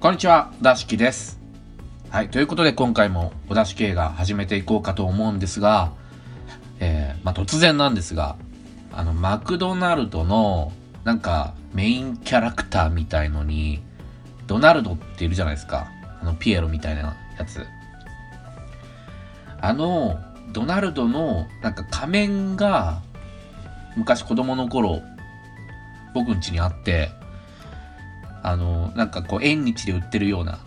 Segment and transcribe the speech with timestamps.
[0.00, 1.38] こんにちは、ダシキです。
[2.08, 5.92] はい、ということで今回もお出し系が始めていこうかと思うんですが、
[6.78, 8.36] えー、まあ、突然なんですが、
[8.94, 10.72] あの、マクドナルドの
[11.04, 13.82] なんかメインキャラクターみたいのに、
[14.46, 15.90] ドナルドっているじゃないですか。
[16.22, 17.66] あの、ピエロみたいなやつ。
[19.60, 20.18] あの、
[20.54, 23.02] ドナルドのなんか仮面が
[23.96, 25.02] 昔子供の頃
[26.14, 27.10] 僕ん家にあって
[28.42, 30.58] あの、なんかこう、縁日で売ってるような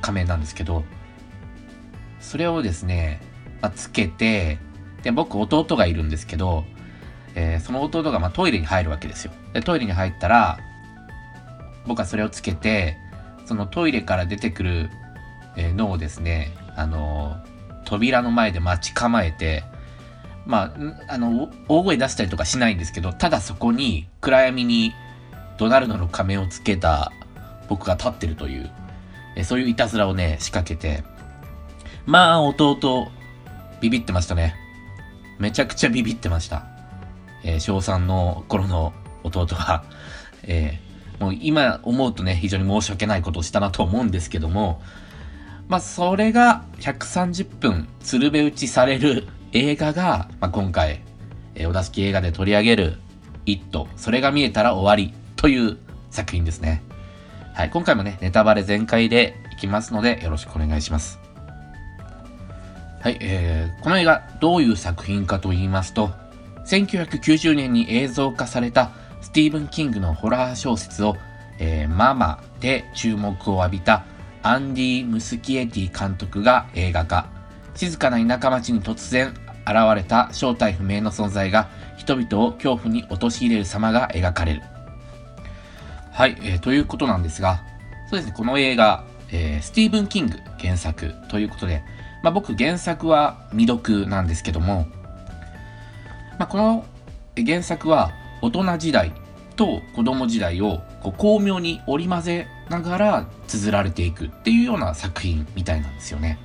[0.00, 0.84] 仮面なんですけど、
[2.20, 3.20] それをですね、
[3.60, 4.58] まあ、つけて、
[5.02, 6.64] で、僕、弟がいるんですけど、
[7.34, 9.32] えー、その弟がまトイレに入るわけですよ。
[9.52, 10.58] で、トイレに入ったら、
[11.86, 12.96] 僕はそれをつけて、
[13.46, 14.90] そのトイレから出てくる
[15.56, 17.36] のをですね、あの
[17.84, 19.64] 扉の前で待ち構えて、
[20.46, 20.74] ま
[21.08, 24.92] あ、あの、大声出したりとかしないんですけど、ただそこに暗闇に
[25.58, 27.12] ドナルドの仮面をつけた
[27.68, 28.70] 僕が立ってるという、
[29.36, 31.04] えそういういたずらをね、仕掛けて、
[32.06, 33.08] まあ、弟、
[33.80, 34.54] ビビってましたね。
[35.38, 36.66] めちゃくちゃビビってました。
[37.44, 38.92] えー、小3の頃の
[39.24, 39.84] 弟は、
[40.44, 44.80] えー、もう今思うとね、非常に申し訳ないことをしたなと思うんですけども、
[45.68, 51.02] まあ、それが130分鶴瓶打ちされる映画が、まあ、今回、
[51.54, 52.98] えー、お出しき映画で取り上げる、
[53.46, 55.76] イット、それが見えたら終わりという
[56.10, 56.84] 作品ですね。
[57.52, 61.18] はい、今回もね、ネタバレ全開でいきますので、よろしくお願いします。
[63.00, 66.12] はい、えー、この映画、どういう作品かと言いますと、
[66.66, 71.16] 1990年に映像化されたスティーブン・キングのホラー小説を、
[71.58, 74.04] えー、ママで注目を浴びた
[74.44, 77.26] アンディ・ムスキエティ監督が映画化。
[77.74, 79.34] 静かな田舎町に突然
[79.66, 84.62] 現れた正体不明の存在が人々を恐怖に陥れる様が描かれる。
[86.12, 87.64] はい、えー、ということなんですが、
[88.10, 91.82] そうですね、この映画、えー、スティーブン・キング原作ということで、
[92.22, 94.86] まあ、僕原作は未読なんですけども、
[96.38, 96.84] まあ、この
[97.34, 99.14] 原作は大人時代
[99.56, 106.38] と子供時代をこう巧妙に織り交ぜながら綴られていくっていうような作品みたいなんですよね。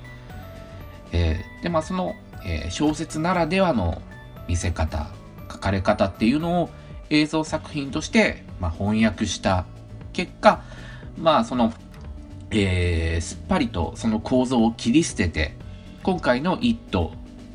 [1.12, 2.14] えー、でまあその、
[2.46, 4.00] えー、小説ならではの
[4.48, 5.08] 見せ方
[5.52, 6.70] 書かれ方っていうのを
[7.10, 9.64] 映像作品として、まあ、翻訳した
[10.12, 10.62] 結果、
[11.16, 11.72] まあ、その、
[12.50, 15.54] えー、すっぱりとその構造を切り捨てて、
[16.02, 17.12] 今回の一頭、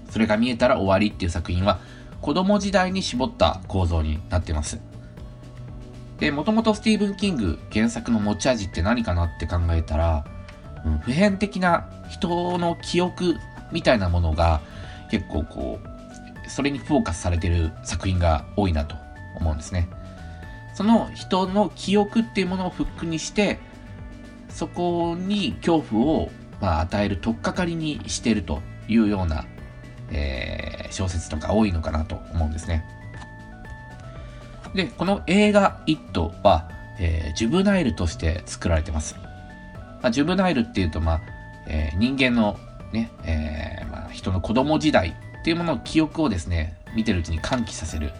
[0.09, 1.79] それが見えたら終わりっていう作品は、
[2.21, 4.79] 子供時代に絞った構造になってます。
[6.19, 10.25] で、もともとスティーブン・キング原作の持ち味って何かなって考えたら、
[10.85, 13.35] うん、普遍的な人の記憶
[13.71, 14.61] みたいなものが
[15.09, 18.95] 結構こう、それにフォーカスされてる作品が多いなと
[19.35, 19.89] 思うんですね。
[20.73, 23.59] その人の記憶っていうものをフックにして、
[24.49, 29.45] そこに恐怖を、まあ、与える取っかかりにしてるというような、
[30.11, 32.85] えー、小説とか多いのかなと思うんですね。
[34.75, 36.69] で、この映画「イット!」は、
[36.99, 39.15] えー、ジュブナイルとして作られてます。
[40.01, 41.21] まあ、ジュブナイルっていうと、まあ
[41.67, 42.57] えー、人間の
[42.91, 48.11] ね、えーまあ、人の子供時代っていうものの記憶をですね、見てるうちに喚起させる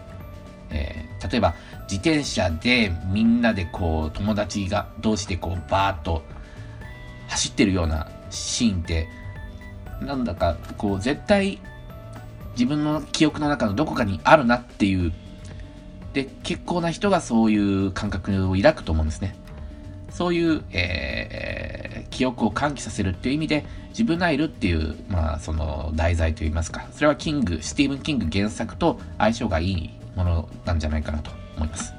[0.74, 1.54] えー、例えば
[1.90, 6.22] 自転車でみんなでこう友達が同士でこうバーッと
[7.28, 9.08] 走ってるようなシーンって
[10.00, 11.60] なんだかこう絶対
[12.52, 15.12] 自分の記憶の中のどこかにあるなっていう
[16.12, 19.36] で結構な人がそういう感覚を抱くと思うんですね。
[20.10, 26.86] そういう、えー、記憶を喚起させるっていう意味で自分がいるっていう、まあ、その題材といいますか。
[26.92, 31.92] それはキングスティーブン・キング原作と相性がいいものなんじゃないかなと思います。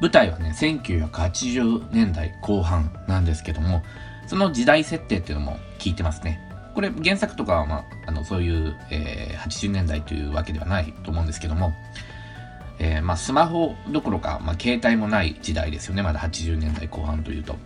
[0.00, 3.82] 舞台はね、1980年代後半なんですけども、
[4.26, 6.40] その時代設定っていうのも聞いてますね。
[6.74, 11.72] これ原作とかは、まあ、あのそういう、えー、80年代というわけではないと思うんですけども、
[12.78, 16.02] えー、まあ、スマホどころか、まあ、携帯もない時代ですよね。
[16.02, 17.56] まだ80年代後半というと。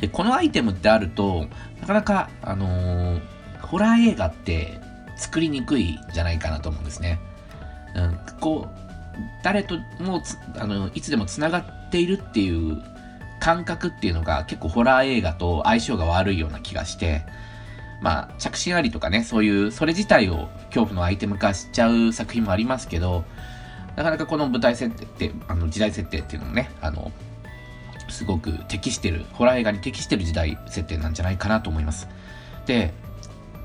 [0.00, 1.46] で、このアイテムってあると、
[1.80, 3.20] なかなか、あのー、
[3.60, 4.80] ホラー映画って
[5.16, 7.20] 作りにくいじゃないかなと思うんですね。
[7.94, 8.80] うん、こう、
[9.42, 10.22] 誰とも
[10.56, 12.82] あのいつでもつながっているっていう
[13.40, 17.24] 感覚っていうのが結構ホラー映画と相性が悪いような気がして、
[18.00, 23.24] まあ、着信ありとかね、そういう、それ自体を恐怖のアイテム化しちゃう作品もありますけど、
[23.96, 27.12] なかなかこの舞台設定って、あの時代設定っていうのもね、あの、
[28.08, 32.08] すごく適してる、ホラー映画に適してる時代設定なんじゃないかなと思います。
[32.66, 32.94] で、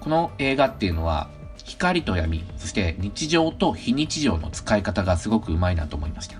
[0.01, 1.29] この映画っていうのは、
[1.65, 6.37] 光と闇、そして日常と非日常の使い方がすごくうまいなと思いました。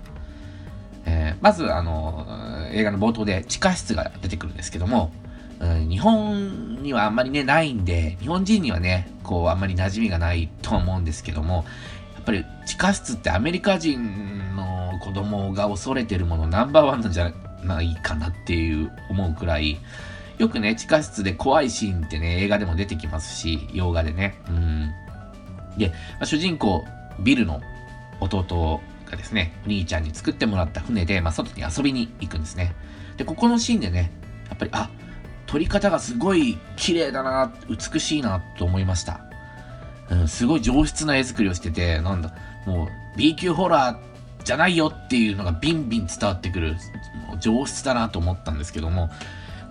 [1.05, 2.25] えー、まず、あの、
[2.71, 5.11] 映画の冒頭で地下室が出てくるんですけども、
[5.59, 11.65] うん、日本にはあんまりね、ないんで、日本人にはね、こう、あんまり馴染みがないと思うんですけども、
[12.15, 17.31] やっぱり地下室ってアメリカ人の子供が恐れてるものナンバーワンなんじゃ
[17.63, 19.77] ないかなっていう思うくらい、
[20.37, 24.35] よくね、地下室で怖いシーンってね、映画でも出てきますし、洋画でね。
[24.49, 24.91] うん。
[25.77, 26.85] で、まあ、主人公、
[27.19, 27.61] ビルの
[28.19, 32.75] 弟がですね、お兄ちゃんに作ってもらった船で、まあ、外に遊びに行くんですね。
[33.17, 34.11] で、ここのシーンでね、
[34.49, 34.89] やっぱり、あ、
[35.45, 39.21] 撮り方がすごい綺麗だな、美しいなと思いました。
[40.09, 42.33] うん、すごい上質な絵作りをしてて、なんだ、
[42.65, 43.97] もう B 級ホラー
[44.43, 46.75] じゃないよっていうのがビンビン伝わってくる、
[47.39, 49.09] 上質だなと思ったんですけども、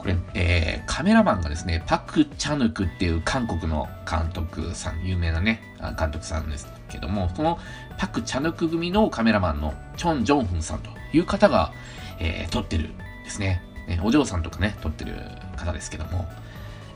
[0.05, 5.62] これ、えー、カメラマンがですね、パク・チャヌクっていう韓国の監督さん、有名なね、
[5.99, 7.59] 監督さんですけども、その
[7.97, 11.73] パク・チャヌク組のカメラマンのチョン・ジョンフンさんという方が、
[12.19, 13.62] えー、撮ってるんですね。
[13.89, 15.15] ね、お嬢さんとかね、撮ってる
[15.56, 16.29] 方ですけども、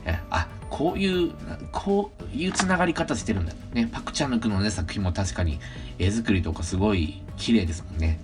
[0.05, 1.31] えあ、こういう、
[1.71, 3.53] こういうつながり方してるんだ。
[3.73, 5.59] ね、パクチャヌクのね、作品も確かに
[5.97, 8.19] 絵作りとかすごい綺麗ですもんね。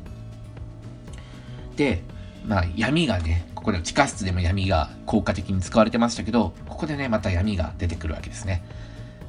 [1.75, 2.03] で、
[2.45, 8.61] まあ闇がね、ここで地下室でも闇が効果的に使われてましたけど、ここでね、また闇が出てくるわけですね。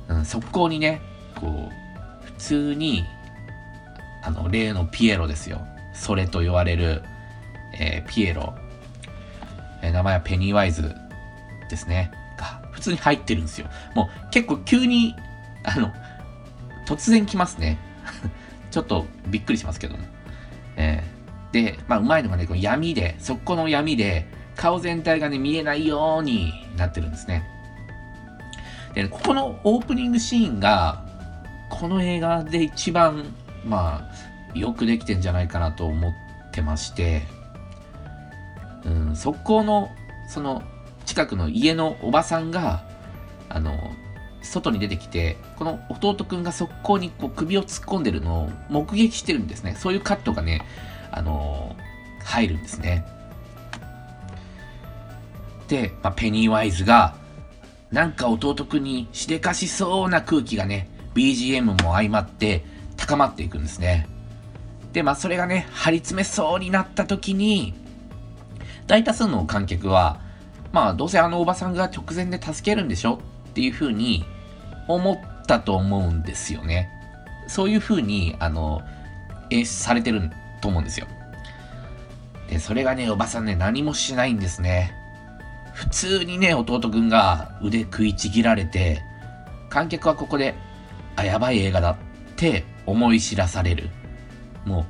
[0.08, 1.00] うん、速攻にね、
[1.36, 3.06] こう、普通に、
[4.22, 5.66] あの、例のピエロですよ。
[5.94, 7.02] それと言われる、
[7.80, 8.54] えー、ピエロ
[9.80, 10.94] え名前はペニーワイズ
[11.70, 12.10] ですね。
[12.36, 13.68] が、普通に入ってるんですよ。
[13.94, 15.14] もう結構急に、
[15.64, 15.90] あの、
[16.86, 17.78] 突然来ますね。
[18.70, 20.04] ちょっとびっくりしますけども。
[20.76, 21.15] えー、
[21.88, 24.26] まあ、うまいのがね、この闇で、そこの闇で、
[24.56, 27.44] 顔全体がね、見えないようになってるんですね。
[28.94, 31.04] で、ここのオープニングシーンが、
[31.68, 33.24] この映画で一番、
[33.64, 34.08] ま
[34.54, 36.12] あ、よくできてんじゃないかなと思っ
[36.52, 37.22] てまして、
[38.84, 39.90] うん、速攻の、
[40.28, 40.62] その、
[41.04, 42.84] 近くの家のおばさんが、
[43.48, 43.92] あの、
[44.42, 49.76] 外に出てきて、この弟くんが速攻にこう首を突っ込んでるのを目撃してるんですね。
[49.78, 50.62] そういうカットがね、
[51.12, 51.74] あの、
[52.24, 53.04] 入るんですね。
[55.68, 57.14] で、まあ、ペニーワイズが、
[57.90, 62.64] なんか弟くんにしでかしそうな空気がね、BGM も相まって
[62.96, 64.08] 高まっていくんですね。
[64.92, 67.74] で、まあそれがね、張り詰めそうになった時に、
[68.86, 70.20] 大多数の観客は、
[70.72, 73.20] まあ、どうせあのおばさんが直前で助けるんでしょ？
[73.48, 74.24] っていうふうに
[74.88, 76.90] 思ったと思うんですよね。
[77.48, 78.82] そういうふうに、あの、
[79.50, 80.30] 演出されてる
[80.60, 81.06] と思うんですよ。
[82.48, 84.92] で、それがね、おばさんね、何もしないんですね。
[85.74, 89.02] 普通にね、弟くんが腕食いちぎられて、
[89.68, 90.54] 観客はここで、
[91.16, 91.96] あ、やばい映画だっ
[92.36, 93.90] て思い知らされる。
[94.64, 94.86] も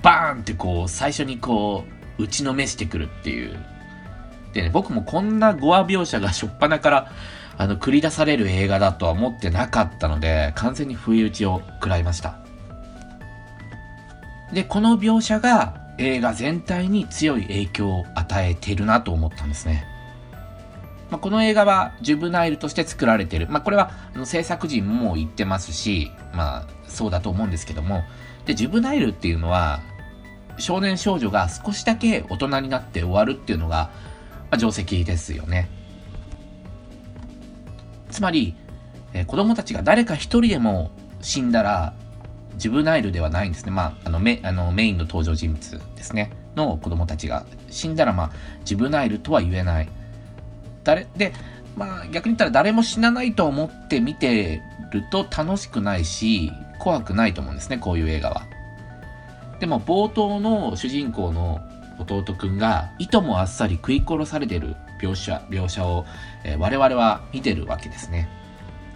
[0.00, 1.84] う、バーンってこう、最初にこ
[2.18, 3.56] う、打ちのめしてくるっていう。
[4.52, 7.12] でね、僕もこんな語話描写がしょっぱなから、
[7.56, 12.47] あの、繰り出される映画だとは思ってなかったので、完全に不意打ちを食らいました。
[14.52, 19.84] で、この描写が映画全体に強い影響を与えてるなと思ったんですね。
[21.10, 23.46] まあ、この映画はジュブナイルとして作られてる。
[23.48, 28.04] まあ、これはあの制作陣も言ってますし、まあ、そうだと思うんですけども。
[28.46, 29.80] で、ジュブナイルっていうのは、
[30.58, 33.90] 少年少女が少しだけ大人になって終わるっていうのが、
[34.50, 35.68] まあ、定石ですよね。
[38.10, 38.54] つまり、
[39.12, 41.94] えー、子供たちが誰か一人でも死んだら、
[42.58, 43.70] ジブナイルではないんですね。
[43.70, 46.30] まあ、あのメあのメインの登場人物ですね。
[46.56, 48.30] の子供たちが死んだら、まあ、
[48.64, 49.88] ジブナイルとは言えない。
[50.84, 51.32] 誰、で、
[51.76, 54.60] まあ、逆に言ったら誰も死なないと思って見て
[54.90, 58.46] ると楽しくないし、怖くないと思うんですね、こういう映画は。
[59.60, 61.60] でも冒頭の主人公の
[61.98, 66.04] 弟くんがいともあっさり食い殺されてる描写、描写を、
[66.44, 68.28] えー、我々は見てるわけですね。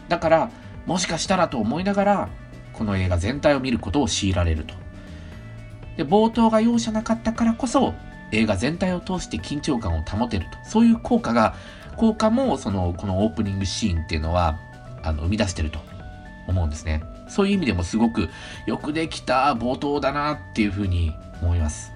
[0.09, 0.51] だから、
[0.87, 2.29] もしかしたらと思いながら、
[2.83, 4.75] この映画全体を見ることを強いられると。
[5.97, 7.95] で、冒頭が容赦なかったからこそ、
[8.33, 10.59] 映画全体を通して緊張感を保てると。
[10.69, 11.55] そういう効果が、
[11.97, 14.59] 効果も、その、このオープニングシーンっていうのは、
[15.05, 15.79] あの、生み出してると
[16.49, 17.05] 思うんですね。
[17.29, 18.29] そういう意味でもすごく
[18.67, 21.93] よくできた冒頭だなっていうふうに思います。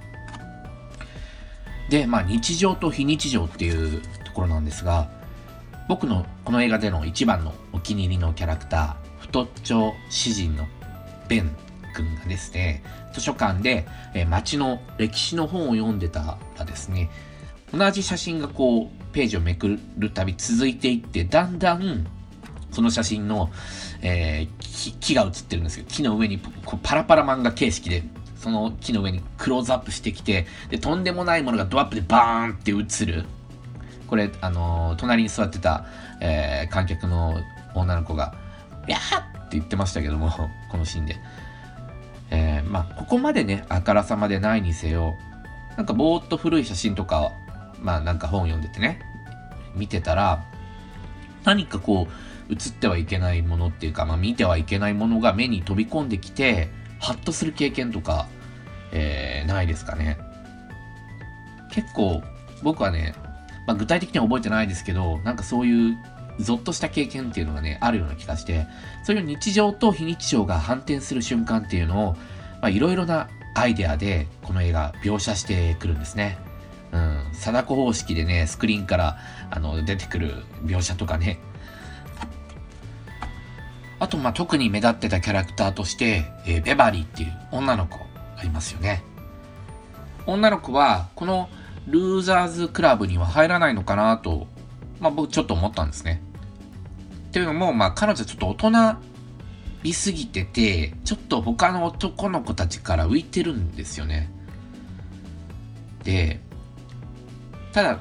[1.91, 5.11] で、まあ日常と非日常っていうところなんですが、
[5.89, 10.67] 僕のこの映画での一番のお気に入りのキャラクター、太っちょ詩人の
[11.29, 11.51] ベン
[11.95, 17.11] 君がですね、図書館で、え街の歴史の本を読んでたらですね、
[17.73, 22.07] 同じ写真がこう、ページをめくるたび続いていって、だんだん、
[22.71, 23.51] その写真の、
[24.03, 28.03] えー、木が写ってるんですけど、木の上にこうパラパラ漫画形式で、
[28.37, 33.25] その木の上にクローズアップしてきて、で、とんでもないものがドアップでバーンって映る。
[34.07, 35.87] これ、あのー、隣に座ってた、
[36.21, 37.35] えー、観客の
[37.75, 38.35] 女の子が、
[38.87, 39.01] やっ
[39.53, 40.31] 言ってましたけども、
[40.71, 41.17] このシーンで。
[42.31, 45.17] えー、まあ、ここまでね、あからさまでないにせよ、
[45.77, 47.33] なんかぼーっと古い写真とか、
[47.81, 49.01] まあなんか本読んでてね、
[49.75, 50.45] 見てたら、
[51.45, 58.27] 何かこう、映ってはいけないものっていうか、まあ見てはいけないものが目に飛び込んできて、ハッとする経験とか、
[58.93, 60.19] えー、ないですかね。
[61.71, 62.23] 結構、
[62.63, 63.15] 僕はね、
[63.67, 65.99] まあ具体的には覚えてないですけど、なんかそういう
[66.39, 68.67] ゾッとした経験っていうのがね、あるような気がして、
[69.05, 72.19] そういう日常と非日常が反転する瞬間っていうのを、ま
[72.63, 76.39] あいろいろなアイデアでこの映画描写してくるんですね。
[76.93, 79.19] うん、貞子方式でね、スクリーンから
[79.51, 81.39] あの出てくる描写とかね。
[83.99, 87.99] あと、まあ、特に目立ってたキャラクターとして、えー、ベバリーっていう女の子
[88.37, 89.03] がいますよね。
[90.27, 91.49] 女の子は、この
[91.87, 94.49] ルーザーズクラブには入らないのかなと、
[95.01, 96.23] まあ、僕ちょっと思ったんですね。
[97.37, 98.97] っていうのも、まあ、彼女ちょっと大人
[99.83, 104.31] びすぎてて、ちょっと他の男の子たちから浮いてるんですよね。
[106.03, 106.41] で、
[107.75, 107.99] ただ、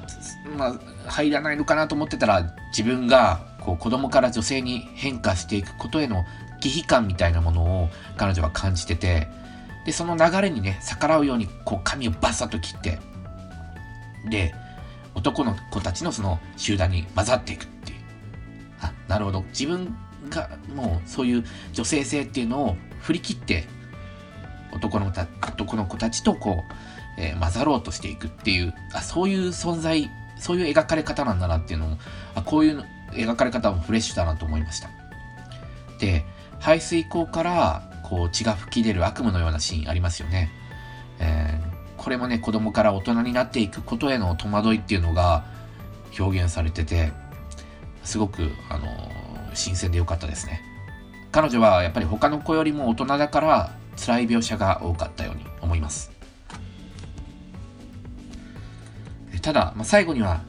[0.57, 6.23] まあ、入らないのかなと思ってたら、自分がこう子供から女性に変化していくことへの
[6.61, 9.27] 忌避感みたいなものを彼女は感じてて、
[9.85, 12.99] で、その流れにね、逆らうようにこう髪をバッサッと切って、
[14.29, 14.55] で、
[15.13, 17.74] 男の子たちのその集団に混ざっていく。
[19.07, 19.41] なるほど。
[19.49, 19.95] 自分
[20.29, 23.67] がもうそういう女性性っていうのを振り切って、
[24.75, 26.63] 男の男の子たちとこ
[27.17, 31.97] う、えー、混ざろうとしていくっていうあそういう存在そういう描かれ方なんだなっていうのも
[32.35, 34.89] あこういう描かれ方もフレッシュだなと思いました
[35.99, 36.25] で
[36.59, 40.51] 排水口からこう血が噴き出る悪夢のようなシーンありますよね、
[41.19, 45.45] えー、これもね子供から大人になっていくことへの戸惑いっていうのが
[46.19, 47.11] 表現されてて
[48.05, 48.87] すごくあの
[49.53, 50.61] 新鮮で良かったですね。
[51.31, 56.11] 彼女はやっぱり他の子よりも大人だから辛い描写が多かったように思います。
[59.41, 60.41] ただ、まあ、最後には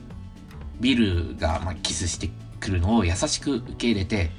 [0.81, 4.31] ビルがまあキスしてくるのを優しく受け入れて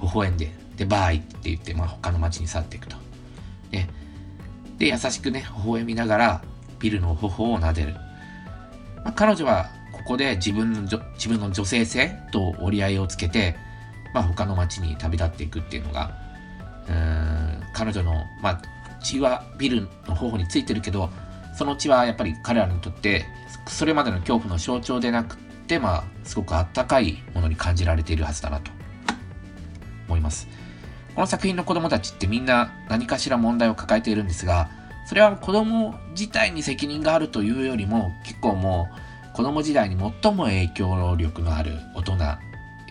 [0.00, 2.96] 微笑んででバイって言って、まあ、他の街に去っていくと。
[3.70, 3.86] で
[4.78, 6.42] で優しくね微笑みながら
[6.78, 7.94] ビルの頬を撫でる、
[9.04, 9.70] まあ、彼女は
[10.00, 13.56] ここで自分の自分の女性性と折り合いをつけて、
[14.14, 16.10] まあ、他の街に旅立っていくっていうのが
[16.88, 18.62] うん彼女の、まあ、
[19.02, 21.10] 血はビルの頬についてるけど
[21.56, 23.26] その血はやっぱり彼らにとって
[23.66, 28.70] それまでの恐怖の象徴でなくて、まあ、すごくあったかいものに感じられているはずだなと
[30.08, 30.48] 思います。
[31.14, 34.70] この作品の子供たちってみんな何かしら問題を抱えているんですが、
[35.06, 39.09] それは子供自体に責任があるというよりも、結構もう
[39.40, 42.18] 子供時代に最も影響力のある大人、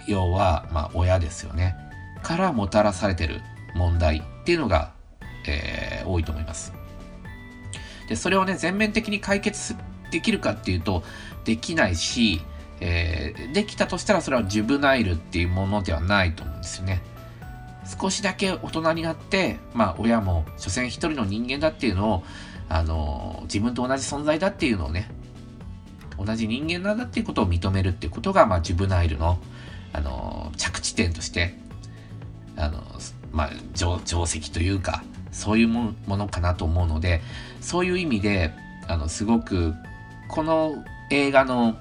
[0.07, 1.75] 要は、ま、親ですよね。
[2.23, 3.41] からもたらされてる
[3.75, 4.91] 問題っていうのが、
[5.47, 6.73] えー、多いと思います。
[8.07, 9.75] で、それをね、全面的に解決
[10.09, 11.03] できるかっていうと、
[11.45, 12.41] できないし、
[12.79, 17.03] えー、できたとしたらそれはジュブナイルっていうものではないと思うんですよね。
[18.01, 22.23] 少しだけ大人になって、まあ親も所詮一人の人間だっていうのを、
[22.69, 25.11] あの自分と同じ存在だっていうのをね、
[26.23, 29.39] 同じ人間なんだっていうことを認めるっていうことが、まあジュブナイルの、
[29.93, 31.55] あの着地点として、
[32.55, 32.83] あの、
[33.31, 37.21] まあ定定石というか、そういうものかなと思うので、
[37.61, 38.51] そういう意味で、
[38.87, 39.73] あの、すごく
[40.27, 41.75] この映画の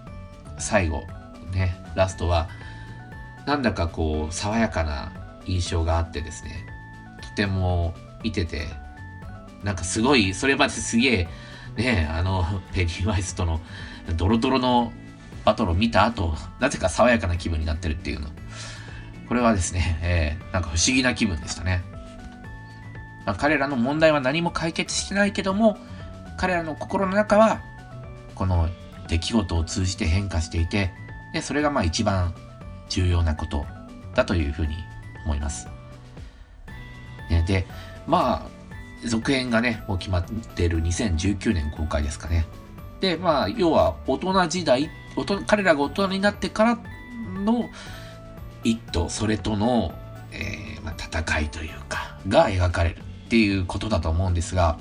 [0.58, 1.04] 最後、
[1.52, 2.48] ね、ラストは、
[3.46, 5.12] なんだかこう、爽やかな
[5.46, 6.66] 印象があってですね、
[7.22, 8.66] とても見てて、
[9.64, 11.28] なんかすごい、それまですげえ、
[11.76, 13.60] ね、あの、ペニーワイスとの
[14.16, 14.92] ドロドロの
[15.44, 18.28] バトルを見た後、なぜか爽やかな気分になってるっていうの。
[19.28, 21.82] これはですね、えー、なんか不思議な気分でしたね。
[23.26, 25.76] まあ、彼らの問題は何も解決してないけども、
[26.38, 27.60] 彼らの心の中は
[28.34, 28.68] この
[29.08, 30.92] 出来事を通じて変化していて、
[31.32, 32.34] で、それがまあ一番
[32.88, 33.66] 重要なこと
[34.14, 34.76] だというふうに
[35.24, 35.68] 思います。
[37.28, 37.66] ね、で、
[38.06, 38.57] まあ、
[39.04, 42.46] 続編がね、もう決まってる2019年公開ですかね。
[43.00, 44.90] で、まあ、要は大人時代、
[45.46, 46.78] 彼らが大人になってから
[47.44, 47.68] の
[48.64, 49.94] 一とそれとの、
[50.32, 54.78] えー、まあ、戦いというか、が描かれるっていうことだと思うんですが、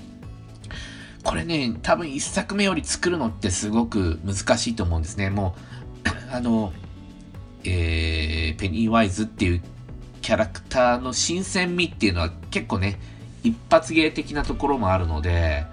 [1.23, 5.29] これね、多分一作目より作るのってすごく難しいと思うんですね。
[5.29, 5.55] も
[6.05, 6.73] う、 あの、
[7.63, 9.61] えー、ペニーワイズっていう
[10.21, 12.99] キャラクターの新鮮味っていうのは結構ね、
[13.47, 15.65] 一発芸的なところもあるので、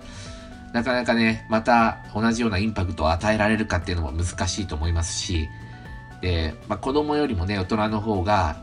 [0.73, 5.49] なかなかね、また同じようなインパクトを与えられるかっていうのも難しいと思いますし、
[6.21, 8.57] で、まあ、子供よりもね、大人の方が、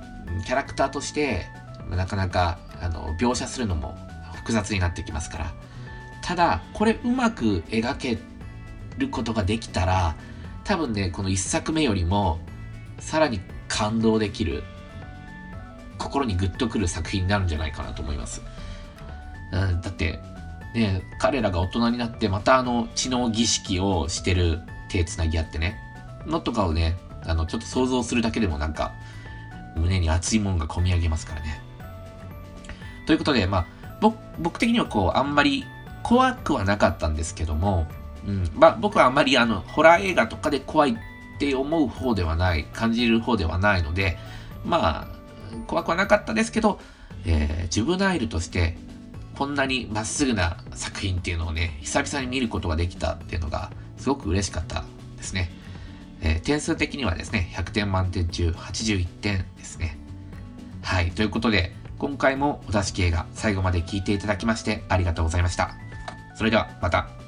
[0.46, 1.46] キャラクターとして、
[1.90, 3.98] なかなか、あの、描写するのも
[4.34, 5.54] 複雑になってきますから。
[6.22, 8.18] ただ、これうまく描け
[8.98, 10.16] ることができたら、
[10.64, 12.40] 多分ね、この一作目よりも、
[13.00, 14.64] さらに感動できる、
[15.98, 18.42] 心にグッとくる作品になるんじゃないかなと思います。
[19.52, 20.20] うん、だって、
[20.74, 25.78] ね、彼らが大人になってまたあの知能儀式をしてる手つなぎ合ってね、
[26.26, 28.94] のとかをね、あの、ちょっと想像するだけでもなんか、
[29.76, 31.62] 胸に熱いもんが込み上げますからね。
[33.08, 33.66] ということで、まあ、
[34.40, 35.66] 僕、的にはこう、あんまり
[36.04, 37.88] 怖くはなかったんですけども、
[38.26, 40.96] うん、まあ、僕はあんまりあの、ホラー映画とかで怖いっ
[41.40, 44.18] て思う方ではない、感じる方ではないので、
[44.66, 45.08] まあ、
[45.68, 46.80] 怖くはなかったですけど、
[47.26, 48.78] えー、ジュブナイルとして
[49.42, 54.86] こんなにまっすぐな作品っていうのをね、久々に見ることができたっていうのが、すごく嬉しかった
[55.18, 55.50] ですね。
[56.22, 59.98] えー、点数的にはですね、100点満点中81点ですね。
[60.84, 61.10] はい。
[61.10, 65.74] ということで、今回もお出し系が最後まで聞いていただきましてありがとうございました。
[66.36, 67.21] それではまた。